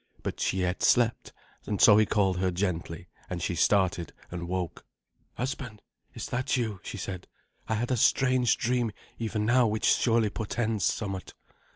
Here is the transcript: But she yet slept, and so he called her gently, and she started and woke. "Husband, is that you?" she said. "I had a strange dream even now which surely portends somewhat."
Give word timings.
But 0.23 0.39
she 0.39 0.61
yet 0.61 0.81
slept, 0.81 1.31
and 1.67 1.79
so 1.79 1.95
he 1.97 2.07
called 2.07 2.37
her 2.39 2.49
gently, 2.49 3.07
and 3.29 3.39
she 3.39 3.53
started 3.53 4.13
and 4.31 4.47
woke. 4.47 4.83
"Husband, 5.35 5.79
is 6.15 6.25
that 6.29 6.57
you?" 6.57 6.79
she 6.81 6.97
said. 6.97 7.27
"I 7.69 7.75
had 7.75 7.91
a 7.91 7.97
strange 7.97 8.57
dream 8.57 8.91
even 9.19 9.45
now 9.45 9.67
which 9.67 9.85
surely 9.85 10.31
portends 10.31 10.85
somewhat." 10.85 11.35